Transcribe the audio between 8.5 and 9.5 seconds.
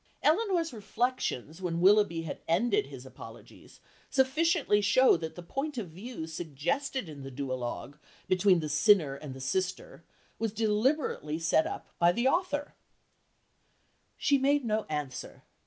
the sinner and the